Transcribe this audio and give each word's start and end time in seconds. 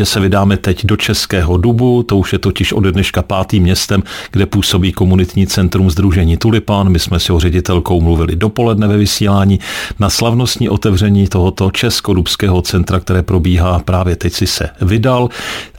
že 0.00 0.06
se 0.06 0.20
vydáme 0.20 0.56
teď 0.56 0.86
do 0.86 0.96
Českého 0.96 1.56
Dubu, 1.56 2.02
to 2.02 2.16
už 2.16 2.32
je 2.32 2.38
totiž 2.38 2.72
od 2.72 2.84
dneška 2.84 3.22
pátým 3.22 3.62
městem, 3.62 4.02
kde 4.30 4.46
působí 4.46 4.92
komunitní 4.92 5.46
centrum 5.46 5.90
Združení 5.90 6.36
Tulipan. 6.36 6.88
My 6.88 6.98
jsme 6.98 7.20
s 7.20 7.28
jeho 7.28 7.40
ředitelkou 7.40 8.00
mluvili 8.00 8.36
dopoledne 8.36 8.88
ve 8.88 8.96
vysílání 8.96 9.60
na 9.98 10.10
slavnostní 10.10 10.68
otevření 10.68 11.28
tohoto 11.28 11.70
Českodubského 11.70 12.62
centra, 12.62 13.00
které 13.00 13.22
probíhá 13.22 13.78
právě 13.78 14.16
teď 14.16 14.32
si 14.32 14.46
se 14.46 14.68
vydal. 14.80 15.28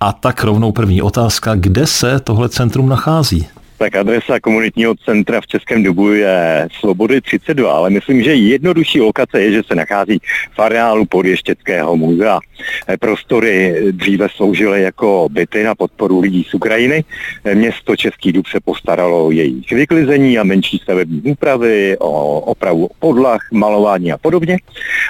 A 0.00 0.12
tak 0.12 0.44
rovnou 0.44 0.72
první 0.72 1.02
otázka, 1.02 1.54
kde 1.54 1.86
se 1.86 2.20
tohle 2.20 2.48
centrum 2.48 2.88
nachází? 2.88 3.46
Tak 3.82 3.96
adresa 3.96 4.40
komunitního 4.40 4.94
centra 4.94 5.40
v 5.40 5.46
Českém 5.46 5.82
Dubu 5.82 6.12
je 6.12 6.68
Svobody 6.80 7.20
32, 7.20 7.72
ale 7.72 7.90
myslím, 7.90 8.22
že 8.22 8.34
jednodušší 8.34 9.00
lokace 9.00 9.42
je, 9.42 9.52
že 9.52 9.62
se 9.66 9.74
nachází 9.74 10.20
v 10.50 10.58
areálu 10.58 11.04
podještěckého 11.06 11.96
muzea. 11.96 12.40
Eh, 12.88 12.96
prostory 12.96 13.76
dříve 13.90 14.28
sloužily 14.28 14.82
jako 14.82 15.28
byty 15.30 15.62
na 15.62 15.74
podporu 15.74 16.20
lidí 16.20 16.46
z 16.50 16.54
Ukrajiny. 16.54 17.04
Eh, 17.44 17.54
město 17.54 17.96
Český 17.96 18.32
Dub 18.32 18.46
se 18.46 18.60
postaralo 18.60 19.26
o 19.26 19.30
jejich 19.30 19.70
vyklizení 19.72 20.38
a 20.38 20.44
menší 20.44 20.78
stavební 20.78 21.22
úpravy, 21.22 21.96
o 21.98 22.40
opravu 22.40 22.88
podlah, 22.98 23.40
malování 23.52 24.12
a 24.12 24.18
podobně. 24.18 24.58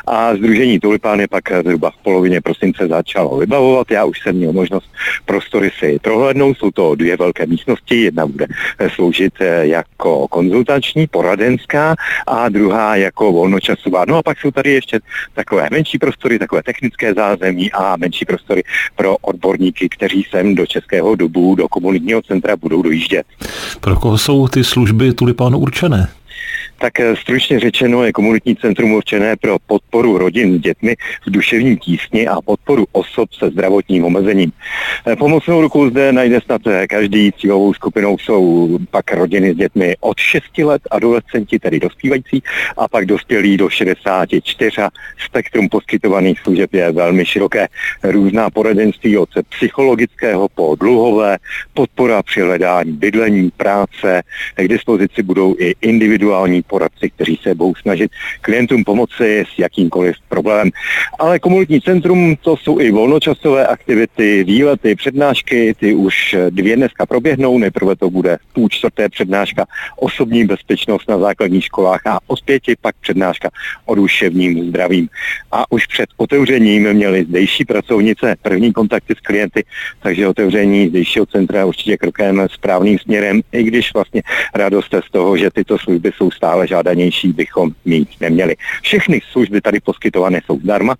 A 0.06 0.36
Združení 0.36 0.80
Tulipán 0.80 1.20
je 1.20 1.28
pak 1.28 1.44
zhruba 1.62 1.90
v 1.90 2.02
polovině 2.02 2.40
prosince 2.40 2.88
začalo 2.88 3.36
vybavovat. 3.36 3.90
Já 3.90 4.04
už 4.04 4.20
jsem 4.20 4.36
měl 4.36 4.52
možnost 4.52 4.90
prostory 5.24 5.70
si 5.78 5.98
prohlédnout. 6.02 6.58
Jsou 6.58 6.70
to 6.70 6.94
dvě 6.94 7.16
velké 7.16 7.46
místnosti. 7.46 8.02
Jedna 8.02 8.26
bude 8.26 8.46
sloužit 8.88 9.32
eh, 9.40 9.66
jako 9.66 10.28
konzultační, 10.28 11.06
poradenská 11.06 11.94
a 12.26 12.48
druhá 12.48 12.96
jako 12.96 13.32
volnočasová. 13.32 14.04
No 14.08 14.16
a 14.16 14.22
pak 14.22 14.40
jsou 14.40 14.50
tady 14.50 14.72
ještě 14.72 15.00
takové 15.34 15.68
menší 15.70 15.98
prostory, 15.98 16.38
takové 16.38 16.62
technické 16.62 17.14
zázemí 17.14 17.72
a 17.72 17.96
menší 17.96 18.24
prostory 18.24 18.62
pro 18.96 19.16
odborníky, 19.16 19.88
kteří 19.88 20.26
sem 20.30 20.54
do 20.54 20.66
Českého 20.66 21.14
dobu, 21.14 21.54
do 21.54 21.68
komunitního 21.68 22.22
centra 22.22 22.56
budou 22.56 22.82
dojíždět. 22.82 23.26
Pro 23.80 23.96
koho 23.96 24.18
jsou 24.18 24.48
ty 24.48 24.64
služby 24.64 25.12
tulipánu 25.12 25.58
určené? 25.58 26.08
Tak 26.82 27.00
eh, 27.00 27.16
stručně 27.16 27.60
řečeno 27.60 28.04
je 28.04 28.12
komunitní 28.12 28.56
centrum 28.56 28.92
určené 28.92 29.36
pro 29.36 29.58
podporu 29.66 30.18
rodin 30.18 30.58
s 30.58 30.60
dětmi 30.60 30.96
v 31.26 31.30
duševním 31.30 31.78
tísni 31.78 32.28
a 32.28 32.40
podporu 32.40 32.86
osob 32.92 33.32
se 33.32 33.50
zdravotním 33.50 34.04
omezením. 34.04 34.52
Eh, 35.06 35.16
pomocnou 35.16 35.60
ruku 35.60 35.90
zde 35.90 36.12
najde 36.12 36.40
snad 36.40 36.66
eh, 36.66 36.86
každý 36.86 37.32
cílovou 37.32 37.74
skupinou 37.74 38.18
jsou 38.18 38.78
pak 38.90 39.12
rodiny 39.12 39.54
s 39.54 39.56
dětmi 39.56 39.96
od 40.00 40.18
6 40.18 40.58
let, 40.58 40.82
adolescenti, 40.90 41.58
tedy 41.58 41.80
dospívající, 41.80 42.42
a 42.76 42.88
pak 42.88 43.06
dospělí 43.06 43.56
do 43.56 43.68
64. 43.68 44.70
Spektrum 45.24 45.68
poskytovaných 45.68 46.40
služeb 46.40 46.74
je 46.74 46.92
velmi 46.92 47.26
široké. 47.26 47.68
Různá 48.02 48.50
poradenství 48.50 49.18
od 49.18 49.28
psychologického 49.48 50.48
po 50.48 50.76
dluhové, 50.80 51.38
podpora 51.74 52.22
při 52.22 52.40
hledání 52.40 52.92
bydlení, 52.92 53.50
práce, 53.56 54.22
k 54.56 54.68
dispozici 54.68 55.22
budou 55.22 55.56
i 55.58 55.74
individuální 55.80 56.31
poradci, 56.66 57.10
kteří 57.10 57.38
se 57.42 57.54
budou 57.54 57.74
snažit 57.74 58.10
klientům 58.40 58.84
pomoci 58.84 59.44
s 59.54 59.58
jakýmkoliv 59.58 60.16
problémem. 60.28 60.70
Ale 61.18 61.38
komunitní 61.38 61.80
centrum 61.80 62.36
to 62.36 62.56
jsou 62.56 62.80
i 62.80 62.90
volnočasové 62.90 63.66
aktivity, 63.66 64.44
výlety, 64.44 64.94
přednášky, 64.94 65.74
ty 65.80 65.94
už 65.94 66.36
dvě 66.50 66.76
dneska 66.76 67.06
proběhnou, 67.06 67.58
nejprve 67.58 67.96
to 67.96 68.10
bude 68.10 68.38
půl 68.52 68.68
čtvrté 68.68 69.08
přednáška 69.08 69.66
osobní 69.96 70.44
bezpečnost 70.44 71.08
na 71.08 71.18
základních 71.18 71.64
školách 71.64 72.06
a 72.06 72.18
od 72.26 72.42
pěti 72.42 72.74
pak 72.80 72.94
přednáška 73.00 73.50
o 73.86 73.94
duševním 73.94 74.68
zdravím. 74.68 75.08
A 75.52 75.72
už 75.72 75.86
před 75.86 76.08
otevřením 76.16 76.92
měli 76.92 77.24
zdejší 77.24 77.64
pracovnice 77.64 78.36
první 78.42 78.72
kontakty 78.72 79.14
s 79.18 79.20
klienty, 79.20 79.64
takže 80.02 80.28
otevření 80.28 80.88
zdejšího 80.88 81.26
centra 81.26 81.66
určitě 81.66 81.96
krokem 81.96 82.46
správným 82.50 82.98
směrem, 82.98 83.40
i 83.52 83.62
když 83.62 83.94
vlastně 83.94 84.22
radost 84.54 84.94
z 85.06 85.10
toho, 85.10 85.36
že 85.36 85.50
tyto 85.50 85.78
služby 85.78 86.10
jsou 86.16 86.21
stále 86.30 86.62
ale 86.62 86.68
žádanější 86.68 87.32
bychom 87.32 87.70
mít 87.84 88.08
neměli. 88.20 88.56
Všechny 88.82 89.20
služby 89.32 89.60
tady 89.60 89.80
poskytované 89.80 90.40
jsou 90.46 90.58
zdarma 90.60 90.94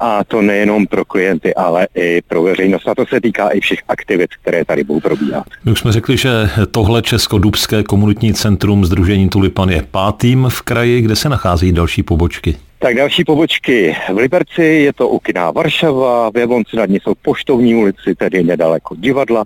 a 0.00 0.24
to 0.24 0.42
nejenom 0.42 0.86
pro 0.86 1.04
klienty, 1.04 1.54
ale 1.54 1.88
i 1.94 2.22
pro 2.28 2.42
veřejnost. 2.42 2.88
A 2.88 2.94
to 2.94 3.06
se 3.06 3.20
týká 3.20 3.48
i 3.48 3.60
všech 3.60 3.78
aktivit, 3.88 4.30
které 4.42 4.64
tady 4.64 4.84
budou 4.84 5.00
probíhat. 5.00 5.44
My 5.64 5.72
už 5.72 5.80
jsme 5.80 5.92
řekli, 5.92 6.16
že 6.16 6.30
tohle 6.70 7.02
Česko-Dubské 7.02 7.82
komunitní 7.82 8.34
centrum 8.34 8.84
Združení 8.84 9.28
Tulipan 9.28 9.70
je 9.70 9.82
pátým 9.90 10.46
v 10.48 10.62
kraji, 10.62 11.00
kde 11.00 11.16
se 11.16 11.28
nachází 11.28 11.72
další 11.72 12.02
pobočky. 12.02 12.56
Tak 12.80 12.94
další 12.94 13.24
pobočky 13.24 13.96
v 14.12 14.16
Liberci, 14.16 14.62
je 14.62 14.92
to 14.92 15.08
u 15.08 15.18
kina 15.18 15.50
Varšava, 15.50 16.30
v 16.30 16.36
Jablonci 16.36 16.76
nad 16.76 16.88
ní 16.88 16.98
jsou 17.02 17.14
Poštovní 17.22 17.74
ulici, 17.74 18.14
tedy 18.14 18.42
nedaleko 18.42 18.94
divadla. 18.94 19.44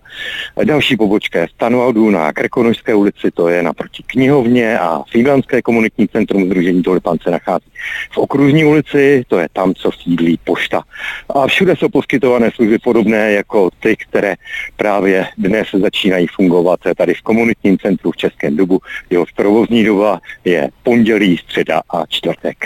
Další 0.64 0.96
pobočka 0.96 1.40
je 1.40 1.46
v 1.46 1.52
Tanuadu 1.56 2.10
na 2.10 2.32
Krkonožské 2.32 2.94
ulici, 2.94 3.30
to 3.34 3.48
je 3.48 3.62
naproti 3.62 4.02
knihovně 4.06 4.78
a 4.78 5.02
Finlandské 5.10 5.62
komunitní 5.62 6.08
centrum 6.08 6.46
Združení 6.46 6.82
Tulipan 6.82 7.16
se 7.22 7.30
nachází 7.30 7.64
v 8.10 8.18
Okružní 8.18 8.64
ulici, 8.64 9.24
to 9.28 9.38
je 9.38 9.48
tam, 9.52 9.74
co 9.74 9.90
sídlí 9.92 10.38
pošta. 10.44 10.82
A 11.28 11.46
všude 11.46 11.76
jsou 11.76 11.88
poskytované 11.88 12.50
služby 12.54 12.78
podobné 12.78 13.32
jako 13.32 13.70
ty, 13.80 13.96
které 13.96 14.34
právě 14.76 15.26
dnes 15.38 15.68
začínají 15.80 16.26
fungovat 16.26 16.80
tady 16.96 17.14
v 17.14 17.22
komunitním 17.22 17.78
centru 17.78 18.10
v 18.10 18.16
Českém 18.16 18.56
Dubu. 18.56 18.80
Jeho 19.10 19.24
provozní 19.36 19.84
doba 19.84 20.20
je 20.44 20.68
pondělí, 20.82 21.38
středa 21.38 21.82
a 21.94 22.06
čtvrtek. 22.08 22.56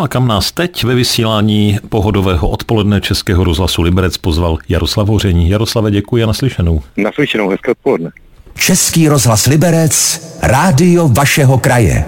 No 0.00 0.04
a 0.04 0.08
kam 0.08 0.28
nás 0.28 0.52
teď 0.52 0.84
ve 0.84 0.94
vysílání 0.94 1.78
pohodového 1.88 2.48
odpoledne 2.48 3.00
Českého 3.00 3.44
rozhlasu 3.44 3.82
Liberec 3.82 4.16
pozval 4.16 4.58
Jaroslav 4.68 5.08
Hoření. 5.08 5.48
Jaroslave, 5.48 5.90
děkuji 5.90 6.22
a 6.22 6.26
naslyšenou. 6.26 6.82
Naslyšenou, 6.96 7.48
hezké 7.48 7.70
odpoledne. 7.70 8.10
Český 8.54 9.08
rozhlas 9.08 9.46
Liberec, 9.46 10.20
rádio 10.42 11.08
vašeho 11.08 11.58
kraje. 11.58 12.04